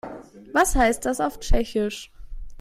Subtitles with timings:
[0.51, 2.11] Was heißt das auf Tschechisch?